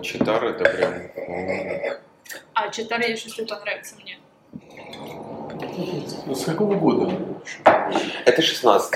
[0.00, 0.92] вот читар это прям...
[2.54, 4.18] А читар, я чувствую, понравится мне.
[6.26, 7.14] Ну, С какого года?
[8.24, 8.94] Это 16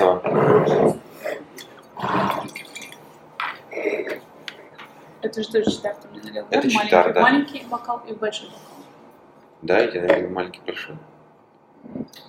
[5.22, 6.69] Это же тоже читар, ты мне налил, Это да?
[6.69, 7.21] читар, маленький, да.
[7.21, 8.61] маленький бокал и большой бокал.
[9.62, 10.97] Да, я налил маленький большой.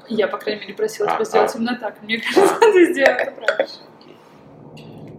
[0.08, 1.58] Я, по крайней мере, просила А, тебя сделать а.
[1.58, 2.02] именно так.
[2.02, 3.70] Мне кажется, ты сделал это правильно.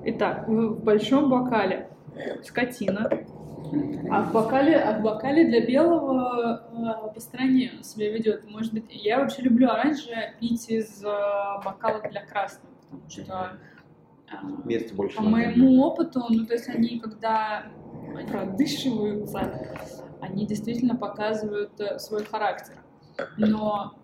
[0.05, 1.91] Итак, в большом бокале
[2.45, 3.11] скотина,
[4.11, 8.49] а в бокале, а в бокале для белого э, по стране себя ведет.
[8.51, 11.09] Может быть, я очень люблю оранжевый пить из э,
[11.65, 13.59] бокала для красного, потому что
[14.31, 14.35] э,
[14.65, 15.37] Места больше по надо.
[15.37, 17.67] моему опыту, ну то есть они когда
[18.31, 19.53] продышиваются,
[20.21, 22.75] они действительно показывают э, свой характер.
[23.37, 23.95] Но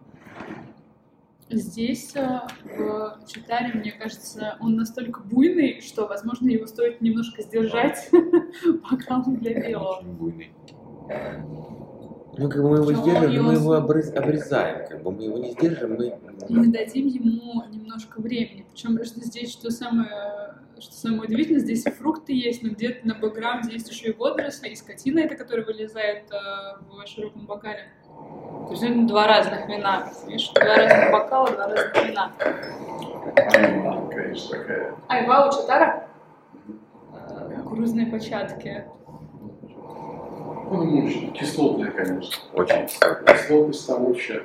[1.57, 8.11] здесь э, в Читаре, мне кажется, он настолько буйный, что, возможно, его стоит немножко сдержать
[8.91, 9.99] бокалом для белого.
[9.99, 10.53] Очень буйный.
[12.39, 14.89] Ну, как бы мы его сдержим, мы он- его обрез- обрезаем.
[14.89, 16.19] Как бы мы его не сдержим, мы...
[16.49, 18.65] Мы дадим ему немножко времени.
[18.73, 23.15] Причем что здесь, что самое, что самое удивительное, здесь и фрукты есть, но где-то на
[23.17, 26.35] бэкграунде есть еще и водоросли, и скотина эта, которая вылезает э,
[26.89, 27.89] в широком бокале.
[28.67, 30.09] То есть это два разных вина.
[30.27, 32.33] Видишь, два разных бокала, два разных вина.
[33.85, 34.95] Ну, конечно, такая.
[35.09, 36.09] Айва у Чатара?
[37.63, 38.85] Кукурузные початки.
[40.71, 41.29] Ну, мощно.
[41.33, 42.35] Кислотная, конечно.
[42.55, 44.43] Очень Кислотность там вообще.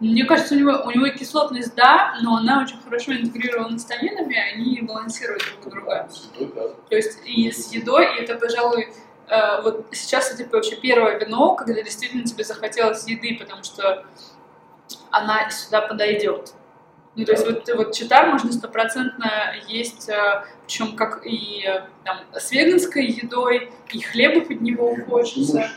[0.00, 4.36] Мне кажется, у него, у него кислотность, да, но она очень хорошо интегрирована с танинами,
[4.36, 6.08] они балансируют друг друга.
[6.38, 6.68] Да.
[6.90, 8.88] То есть и с едой, и это, пожалуй,
[9.28, 14.04] э, вот сейчас это типа вообще первое вино, когда действительно тебе захотелось еды, потому что
[15.10, 16.54] она сюда подойдет.
[17.14, 20.08] Ну, то есть вот, вот читар можно стопроцентно есть,
[20.64, 25.68] причем как и э, там, с веганской едой, и хлеба под него хочется.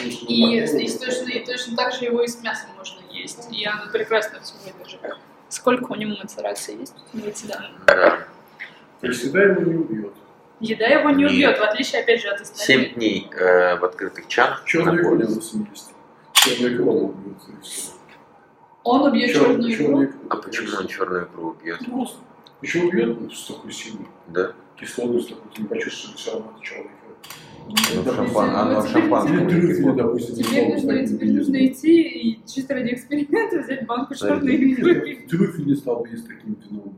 [0.00, 3.48] И, и точно, и точно так же его и с мясом можно есть.
[3.50, 5.00] И оно прекрасно все выдержит.
[5.48, 6.94] Сколько у него мацерации есть?
[7.12, 7.70] Давайте да.
[7.86, 8.18] Да.
[9.02, 10.14] И всегда его не убьет.
[10.60, 11.30] Еда его не Нет.
[11.32, 12.86] убьет, в отличие, опять же, от остальных.
[12.88, 15.92] Семь дней э, в открытых чанах Черную съесть.
[16.32, 17.36] Черную икру он убьет.
[18.84, 19.84] Он убьет черную икру.
[19.84, 20.18] черную икру.
[20.30, 21.78] А почему он черную икру убьет?
[21.84, 22.18] Просто.
[22.60, 23.20] Почему убьет?
[23.20, 24.52] Ну, с такой сильной Да?
[24.78, 26.96] кислотность, такой, ты не почувствуешь все равно черной икры.
[27.94, 29.48] Ну, шампан, оно допустим.
[29.48, 30.02] Теперь условно,
[30.72, 31.80] нужно, теперь есть.
[31.80, 35.26] идти и чисто ради эксперимента взять банку черной икры.
[35.28, 36.94] Трюфель не стал бы есть таким вином.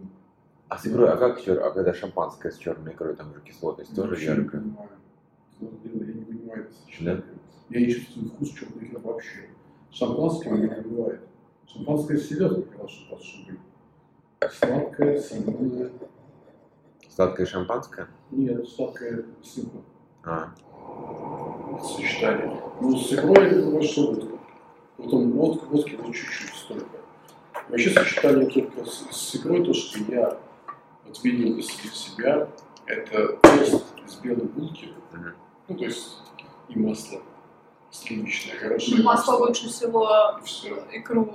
[0.68, 3.94] А с икрой, а как чер- а когда шампанское с черной икрой, там же кислотность
[3.94, 4.60] тоже не яркая.
[4.60, 4.88] понимаю.
[5.60, 7.24] Вот дело, Я не понимаю это сочетание.
[7.70, 9.48] Я не чувствую вкус черной икры вообще.
[9.90, 11.20] Шампанское меня не бывает.
[11.66, 12.18] Шампанское
[12.76, 13.58] хорошо под шубой.
[14.50, 15.90] Сладкое, соленое.
[17.08, 18.08] Сладкое шампанское?
[18.30, 19.82] Нет, сладкое с икрой.
[20.24, 20.52] А,
[21.82, 22.60] сочетание.
[22.80, 24.30] Ну, с икрой это хорошо будет.
[24.98, 26.86] Потом водка, водки вот чуть-чуть столько.
[27.68, 30.38] Вообще сочетание только с, с икрой, то, что я
[31.10, 32.48] отменил из себя,
[32.86, 34.92] это тест из белой булки,
[35.68, 36.18] ну, то есть
[36.68, 37.20] и масло
[37.90, 39.32] сливочное, хорошее ну, масло.
[39.32, 40.84] Масло лучше всего и все.
[40.92, 41.34] икру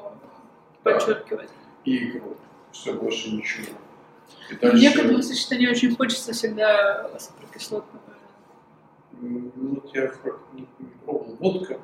[0.84, 0.92] да.
[0.92, 1.50] подчеркивать.
[1.86, 2.38] И икру.
[2.72, 3.68] Все, больше ничего.
[4.50, 4.78] И ну, дальше...
[4.78, 8.02] Мне к этому сочетанию очень хочется всегда соприкислотного.
[9.22, 10.12] Ну, вот я
[11.06, 11.80] пробовал водка,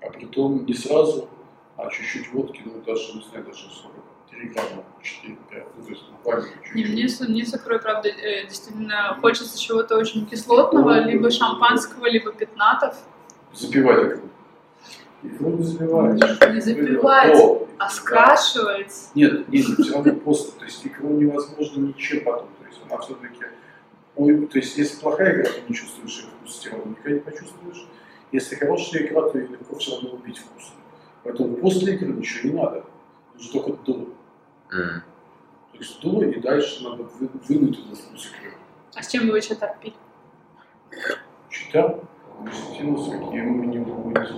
[0.00, 1.28] а притом не сразу,
[1.76, 3.92] а чуть-чуть водки, ну, даже, не знаю, даже 40
[4.30, 6.74] телеграмму 4-5, ну, то есть буквально чуть-чуть.
[6.74, 12.06] Не, мне, не сокрою, правда, э, действительно хочется чего-то очень кислотного, ну, либо ну, шампанского,
[12.06, 12.96] либо пятнатов.
[13.52, 14.20] Запивать их?
[15.22, 16.52] Икру не запивать.
[16.52, 19.10] Не запивать, О, а скрашивать.
[19.14, 23.44] Нет, нет, все равно просто, то есть икру невозможно ничем потом, то есть она все-таки...
[24.16, 27.86] ой, То есть если плохая игра, то не чувствуешь вкус, ты никогда не почувствуешь.
[28.32, 30.72] Если хорошая игра, то ее легко все равно убить вкус.
[31.22, 32.84] Поэтому после игры ничего не надо
[33.36, 33.92] нужно только до.
[33.92, 35.02] м.
[35.72, 38.52] То есть до и дальше надо вы- вынуть этот икры.
[38.94, 39.94] А с чем вы еще так пили?
[41.50, 42.04] Читал,
[42.44, 44.32] действительно, с каким-нибудь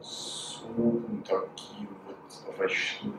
[0.00, 2.16] супом таким вот
[2.58, 3.14] овощным.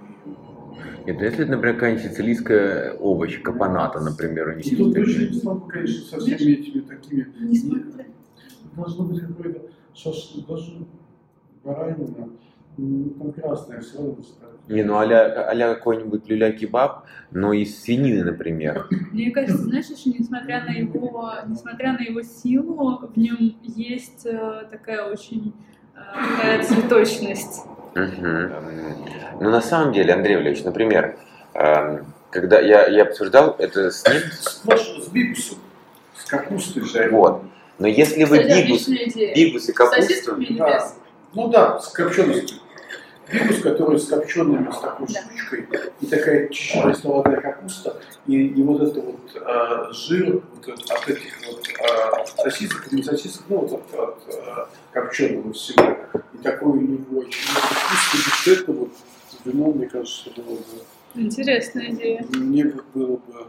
[1.05, 5.29] Нет, ну, если, например, какая-нибудь сицилийская овощ, капоната, например, у них тут есть точно такие.
[5.31, 7.33] не смогу, конечно, со всеми этими такими.
[7.39, 7.95] Не.
[8.75, 9.61] Должно быть какое-то
[9.93, 10.85] шашлык, даже
[11.63, 12.29] баранина,
[12.77, 14.15] ну, там красная все равно.
[14.67, 18.87] Не, ну а-ля, а-ля какой-нибудь люля-кебаб, но из свинины, например.
[19.11, 24.63] Мне кажется, знаешь, еще несмотря на его, несмотря на его силу, в нем есть э,
[24.71, 25.53] такая очень
[25.95, 25.99] э,
[26.37, 27.61] такая цветочность.
[27.93, 28.51] Мгм.
[29.39, 31.17] Ну, на самом деле, Андрей Валерьевич, например,
[31.53, 35.59] эм, когда я, я обсуждал это с ним, С, ваш- с бибусом.
[36.17, 37.11] С капустой жареной.
[37.19, 37.43] Вот.
[37.77, 40.73] Но если вы бигус, бигус и С капусту, сосисками или Да.
[40.79, 40.95] без?
[41.33, 42.57] Ну да, с копченостью.
[43.31, 45.67] Бигус, который с копчеными, с такой штучкой,
[46.01, 51.33] и такая чуть-чуть кисловатая капуста, и, и вот это вот а, жир вот от этих
[51.47, 55.97] вот а, сосисок, не сосисок, ну вот от, от а, копченого всего.
[56.33, 58.91] И такой у него очень вкус, и вот это вот
[59.43, 60.63] вино, мне кажется, было бы,
[61.15, 62.25] Интересная идея.
[62.29, 63.47] мне бы было бы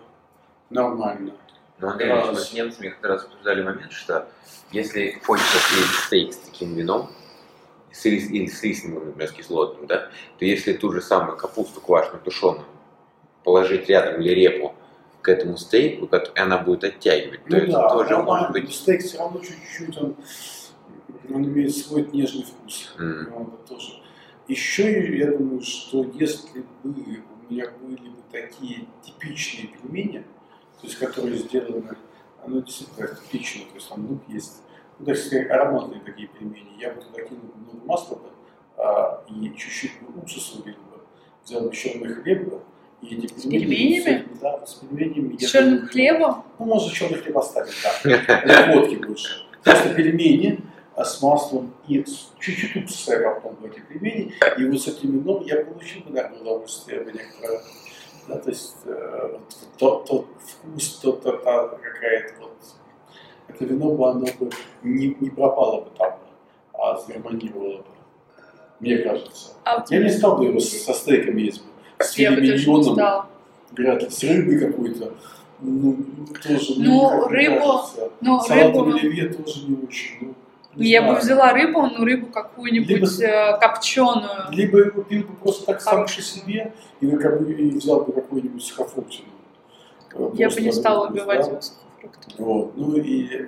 [0.71, 1.33] нормально.
[1.79, 4.27] Ну, Андрей, мы с немцами как раз обсуждали момент, что
[4.73, 7.11] если хочется съесть стейк с таким вином,
[7.97, 11.81] с рис- или с рисовым, например, с кислотным, да, то если ту же самую капусту
[11.81, 12.65] квашеную, тушеную,
[13.45, 14.75] положить рядом или репу
[15.23, 18.49] к этому стейку, и она будет оттягивать, то Ну это да, тоже нормально.
[18.49, 18.75] может быть...
[18.75, 20.17] Стейк все равно чуть-чуть, он,
[21.33, 22.95] он имеет свой нежный вкус.
[22.99, 23.93] Он тоже.
[24.49, 30.25] Еще я думаю, что если бы у меня были бы такие типичные пельмени,
[30.81, 31.97] то есть которые сделаны,
[32.47, 34.63] ну действительно типичные, то есть там лук есть,
[34.99, 38.29] ну, так сказать, ароматные такие пельмени, я бы туда кинул бы много масла бы,
[38.77, 41.01] а, и чуть-чуть бы уксуса убил бы,
[41.45, 42.61] взял бы черный хлеб бы,
[43.03, 44.01] и эти пельмени...
[44.01, 44.29] пельменями?
[44.41, 45.37] Да, с пельменями.
[45.37, 46.45] С черным хлебом?
[46.59, 48.11] ну, можно черный хлеб оставить, да.
[48.11, 49.47] Или водки больше.
[49.63, 50.61] Просто пельмени
[50.95, 54.33] а, с маслом и с- чуть-чуть уксуса я капнул в эти пельмени.
[54.59, 57.61] И вот с этим вином я получил бы, наверное, удовольствие бы некоторое.
[58.29, 59.39] Да, то есть э,
[59.79, 62.57] тот, тот вкус, тот, та какая-то вот...
[63.49, 64.51] Это вино бы, оно бы
[64.83, 66.19] не, не пропало бы там,
[66.75, 67.85] а сгармонировало бы.
[68.81, 69.53] Мне кажется.
[69.65, 72.05] А Я не стал бы его со, со стейками есть бы.
[72.05, 72.41] С Я бы
[73.73, 75.13] вряд ли, с рыбой какой-то.
[75.61, 75.97] Ну,
[76.43, 77.81] тоже, Ну, рыбу-.
[78.21, 78.95] Ну, Салат рыбу...
[78.95, 80.35] оливье тоже не очень.
[80.75, 81.21] Ну, не я бы знаю.
[81.23, 84.51] взяла рыбу, ну рыбу какую-нибудь Либо- э, копченую.
[84.51, 89.29] Либо я купил бы просто так сам по себе, бы и взял бы какую-нибудь сухофруктину.
[90.35, 91.61] Я бы не стала убивать да.
[92.13, 92.45] Сухофруктами.
[92.47, 92.77] Вот.
[92.77, 93.47] Ну и э,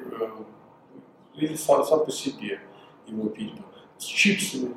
[1.34, 2.60] или сам, сам по себе
[3.06, 3.62] его пить бы.
[3.98, 4.74] С чипсами.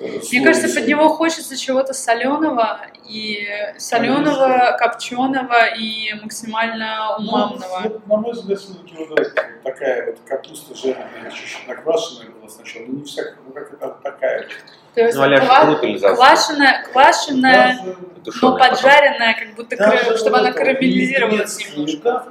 [0.00, 3.46] э, с Мне кажется, под него хочется чего-то соленого и
[3.78, 7.80] соленого, копченого и максимально умамного.
[7.84, 12.84] Ну, вот, на мой взгляд, все-таки вот такая вот капуста жареная, чуть-чуть наквашенная была сначала,
[12.86, 14.48] ну не всякая, ну как это такая.
[14.94, 17.78] То есть Ну, а-ля ква- квашеная, квашеная,
[18.24, 22.26] Даже- но поджаренная, как будто кры- чтобы она карамелизировалась немножко.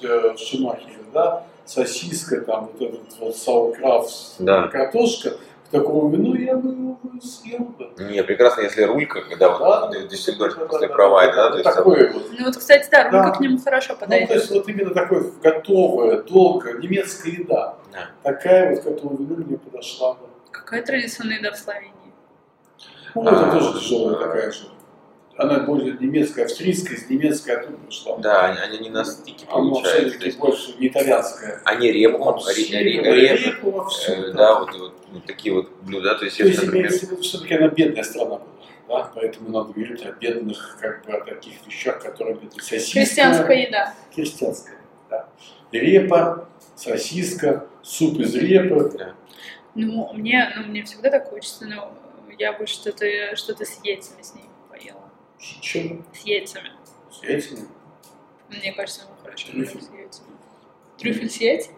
[0.00, 4.68] В э, Шумахере, да, сосиска, там вот этот вот саукраф, Да.
[4.68, 7.90] картошка, к такому вину я бы его съел бы.
[7.98, 11.34] Не, прекрасно, если рулька, когда вот Да, да, до сих пор да, после да, провайда,
[11.36, 12.22] да, да, то есть там- такое вот.
[12.38, 13.30] Ну вот, кстати, да, рулька Да.
[13.32, 14.30] к нему хорошо Ну, то подойдет.
[14.30, 17.74] есть вот именно такое готовое, долго, немецкая еда.
[17.92, 18.08] Да.
[18.22, 20.20] Такая вот, к которому вину мне подошла бы.
[20.50, 21.92] Какая традиционная еда в Словении?
[23.14, 24.68] Ну, это А, тоже тяжелая такая же.
[25.38, 28.16] Она более немецкая, австрийская, с немецкой оттуда пришла.
[28.18, 29.94] Да, они, они не на стике Она получается.
[29.94, 31.62] То все-таки есть больше не итальянская.
[31.64, 32.18] они репу,
[33.46, 36.16] репу э, да, вот, вот, вот такие вот блюда.
[36.16, 38.40] То есть, То есть например, имеется в виду, все-таки она бедная страна была.
[38.88, 39.12] Да?
[39.14, 42.60] Поэтому надо говорить о бедных, как бы, о таких вещах, которые бедные.
[42.60, 43.94] Сосиска, Крестьянская еда.
[44.12, 45.28] Крестьянская, да.
[45.70, 49.14] Репа, сосиска, суп из репы.
[49.76, 51.92] Ну, мне, ну, мне всегда так хочется, но
[52.40, 53.06] я бы что-то
[53.36, 54.47] что с яйцами с ней.
[55.38, 56.04] С чем?
[56.12, 56.70] С яйцами.
[57.10, 57.68] С яйцами.
[58.48, 59.82] Мне кажется, ему хорошо Трюфель.
[59.82, 60.28] с яйцами.
[60.98, 61.76] Трюфель с яйцами?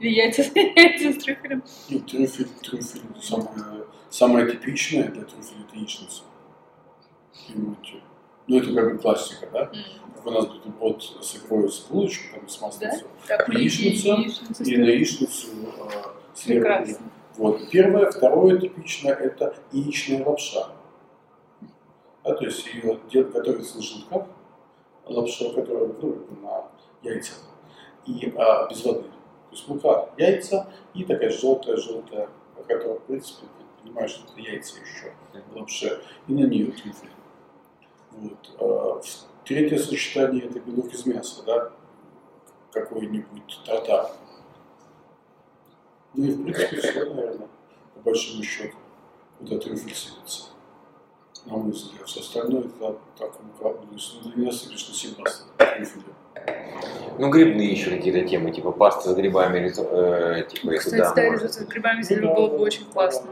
[0.00, 1.62] Или яйца, яйца с трюфелем?
[1.90, 6.22] Ну, трюфель, трюфель самое, самое типичное для трюфеля это яичница.
[7.46, 8.00] Понимаете?
[8.46, 9.66] Ну, это как бы классика, да?
[10.14, 13.06] Как у нас бутерброд с икрой, с булочкой, там, с маслицей.
[13.26, 15.90] Так, Яичница яичница с И на яичницу э,
[16.34, 16.68] сверху.
[16.84, 17.10] Прекрасно.
[17.36, 17.70] Вот.
[17.70, 18.10] Первое.
[18.10, 20.72] Второе типичное это яичная лапша.
[22.28, 24.26] Да, то есть ее дед готовится на желтках,
[25.06, 26.68] лапша, которая ну, на
[27.02, 27.38] яйцах,
[28.04, 29.04] и а, без воды.
[29.04, 32.28] То есть мука, яйца и такая желтая-желтая,
[32.66, 37.08] которая, в принципе, ты понимаешь, что это яйца еще в лапше, и на нее трюфель.
[38.10, 38.50] Вот.
[38.60, 39.00] А,
[39.46, 41.72] Третье сочетание это белок из мяса, да,
[42.72, 44.10] какой-нибудь тартар.
[46.12, 47.48] Ну и в принципе все, наверное,
[47.94, 48.76] по большому счету,
[49.38, 50.57] куда трюфель сыпется.
[51.50, 56.04] На мой взгляд, все остальное это так, ну, ну, не насыпешь на сибас трюфеля.
[57.18, 61.48] ну, грибные еще какие-то темы, типа паста с грибами, э, типа, если Кстати, да, да,
[61.48, 63.30] с грибами Ну сегодня да, было да, бы очень да, классно.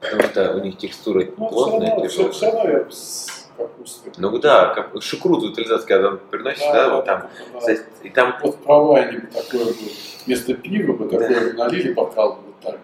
[0.00, 2.54] Потому что у них текстура Ну, все плотная, равно, все, тяжелая.
[2.56, 4.12] равно я с капустой.
[4.16, 7.58] Ну да, как шукрут утилизация, когда там приносишь, да, вот там, да.
[7.58, 9.74] кстати, и там Вот бы такое бы,
[10.24, 12.80] вместо пива бы такое бы налили бокал бы вот так бы.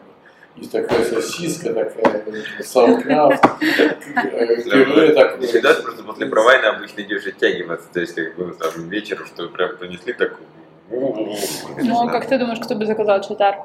[0.57, 2.23] И такая сосиска, такая
[2.63, 5.47] сауеркрафт, э, пюре такое.
[5.47, 9.77] Всегда просто после провайна обычно идешь оттягиваться, то есть как бы там вечером, что прям
[9.77, 10.47] принесли такую.
[10.89, 13.57] Ну, а как ты думаешь, кто бы заказал чатар?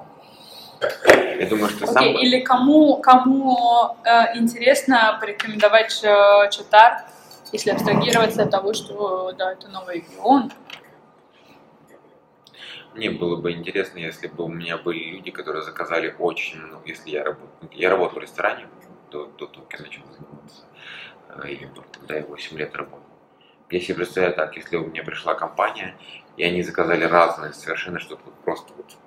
[1.39, 2.03] Я думаю, что сам...
[2.03, 7.03] или кому, кому э, интересно порекомендовать э, чатар,
[7.51, 10.51] если абстрагироваться от того, что да, это новый регион.
[12.93, 17.09] Мне было бы интересно, если бы у меня были люди, которые заказали очень много, если
[17.09, 17.69] я работал.
[17.71, 18.67] Я работал в ресторане
[19.11, 20.65] до, до того, как я начал заниматься.
[21.29, 23.05] э, И вот тогда я 8 лет работал.
[23.69, 25.95] Я себе представляю так, если у меня пришла компания,
[26.35, 28.97] и они заказали разные совершенно вот просто вот.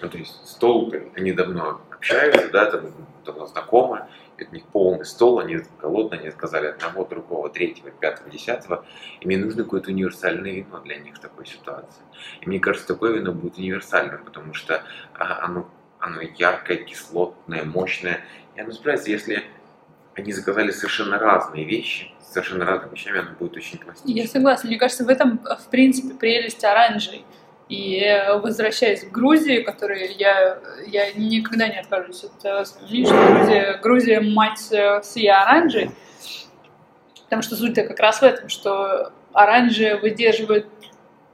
[0.00, 2.92] Ну, то есть стол, они давно общаются, да, там
[3.24, 4.08] давно знакомы,
[4.46, 8.84] у них полный стол, они голодные, они сказали одного, другого, третьего, пятого, десятого,
[9.20, 12.02] и мне нужно какое-то универсальное вино для них в такой ситуации.
[12.40, 14.82] И мне кажется, такое вино будет универсальным, потому что
[15.14, 15.68] а, оно,
[15.98, 18.20] оно яркое, кислотное, мощное,
[18.56, 19.44] и оно справится, если
[20.14, 24.10] они заказали совершенно разные вещи, с совершенно разными вещами, оно будет очень пластично.
[24.10, 24.68] Я согласна.
[24.68, 27.24] Мне кажется, в этом, в принципе, прелесть оранжей.
[27.68, 33.06] И э, возвращаясь к Грузии, которой я, я никогда не откажусь от э, своего мнения,
[33.06, 35.90] что Грузия, Грузия мать э, всей оранжей,
[37.24, 40.66] потому что суть-то как раз в этом, что оранжи выдерживает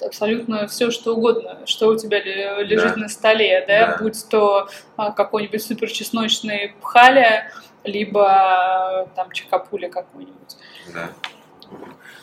[0.05, 3.01] абсолютно все, что угодно, что у тебя ле- лежит Да.
[3.03, 3.99] на столе, да, Да.
[4.03, 7.53] будь то а, какой-нибудь суперчесночный пхаля,
[7.85, 10.57] либо там чакапуля какой-нибудь.
[10.93, 11.11] Да.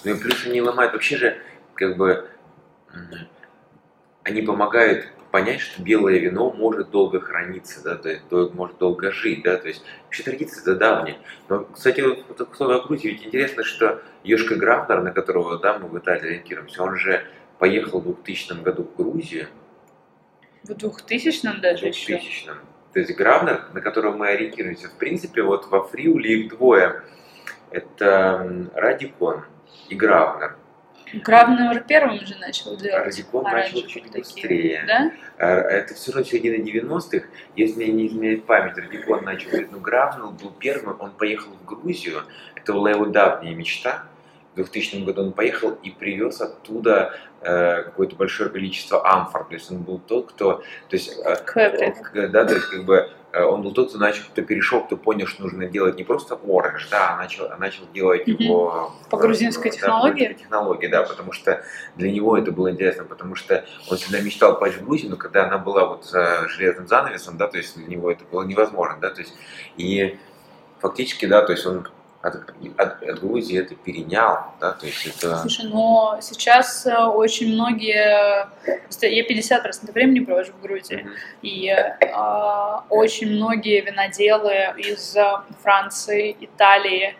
[0.03, 1.41] Ну и плюс они ломают, вообще же,
[1.75, 2.29] как бы,
[4.23, 8.23] они помогают понять, что белое вино может долго храниться, да, то есть
[8.53, 11.17] может долго жить, да, то есть вообще традиция это давняя.
[11.47, 15.57] Но, кстати, вот, вот к слову о Грузии, ведь интересно, что Ёшка Графнер, на которого,
[15.57, 17.25] да, мы в Италии ориентируемся, он же
[17.59, 19.47] поехал в 2000 году в Грузию,
[20.63, 22.17] В 2000-м даже в еще.
[22.17, 22.51] 2000
[22.93, 27.03] То есть Гравнер, на которого мы ориентируемся, в принципе, вот во Фриуле их двое.
[27.69, 29.45] Это Радикон
[29.87, 30.57] и Гравнер.
[31.13, 33.05] Гравнер первым же начал делать.
[33.05, 34.83] Радикон начал чуть такие, быстрее.
[34.87, 35.11] Да?
[35.37, 37.25] А, Это все равно середина 90-х.
[37.55, 41.65] Если мне не изменяет память, Радикон начал говорить, ну Гравнер был первым, он поехал в
[41.65, 42.23] Грузию.
[42.55, 44.03] Это была его давняя мечта.
[44.53, 49.45] В 2000 году он поехал и привез оттуда э, какое-то большое количество амфор.
[49.45, 50.57] То есть он был тот, кто...
[50.57, 50.63] То
[50.95, 51.35] есть, э.
[51.37, 54.97] К- Да, то есть как бы э, он был тот, кто начал, кто перешел, кто
[54.97, 59.17] понял, что нужно делать не просто оранж, да, а начал, а начал делать его По
[59.17, 60.11] грузинской да, по технологии?
[60.11, 61.63] грузинской технологии, да, потому что
[61.95, 65.47] для него это было интересно, потому что он всегда мечтал попасть в Грузию, но когда
[65.47, 69.09] она была вот за железным занавесом, да, то есть для него это было невозможно, да,
[69.09, 69.33] то есть
[69.77, 70.17] и
[70.79, 71.87] фактически, да, то есть он
[72.21, 72.35] от,
[72.77, 75.37] от- от Грузии это перенял, да, то есть это...
[75.37, 78.47] Слушай, но сейчас э, очень многие...
[79.01, 81.01] Я 50% времени провожу в Грузии.
[81.03, 81.13] Мгм.
[81.41, 81.85] И э,
[82.89, 85.23] очень многие виноделы из э,
[85.63, 87.15] Франции, Италии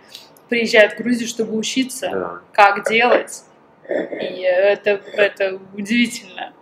[0.49, 2.39] приезжают в Грузию, чтобы учиться, Да.
[2.53, 3.43] как делать.
[3.89, 6.53] И это, это удивительно.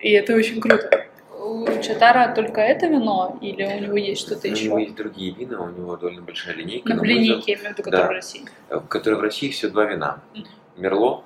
[0.00, 1.05] И это очень круто.
[1.46, 4.84] У Чатара только это вино или у него есть что-то У него еще?
[4.86, 6.92] есть другие вина, у него довольно большая линейка.
[6.94, 8.06] Ну, в линейке, я имею в виду, который Да.
[8.08, 8.44] в России.
[8.70, 10.20] в которой в России всего два вина.
[10.76, 11.22] Мерло,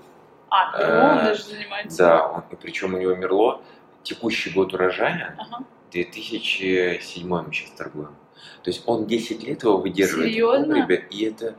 [0.50, 1.99] А, ну, он Э, даже занимается.
[1.99, 3.62] да, он, причем у него Мерло,
[4.03, 5.65] текущий год урожая, Ага.
[5.93, 8.15] 2007 мы сейчас торгуем.
[8.62, 10.67] То есть он 10 лет его выдерживает Серьезно?
[10.81, 11.55] погребе, и это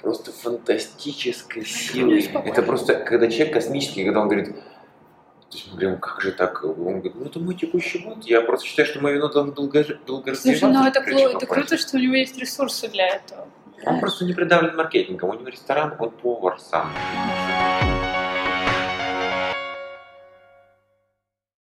[0.00, 2.42] просто фантастическая не сила.
[2.44, 4.54] Это просто, когда человек космический, когда он говорит,
[5.50, 6.62] то есть мы говорим, как же так?
[6.62, 9.84] Он говорит, ну это мой текущий год, я просто считаю, что мое вино должно долго,
[10.06, 13.48] долго Слушай, ну это, клу- это круто, что у него есть ресурсы для этого.
[13.84, 16.92] Он просто не придавлен маркетингом, у него ресторан, он повар сам.
[17.16, 17.39] Ага.